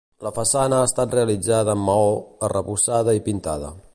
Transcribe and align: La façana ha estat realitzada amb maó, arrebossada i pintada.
La 0.27 0.29
façana 0.35 0.79
ha 0.83 0.87
estat 0.87 1.13
realitzada 1.17 1.77
amb 1.77 1.87
maó, 1.91 2.09
arrebossada 2.49 3.17
i 3.21 3.25
pintada. 3.29 3.73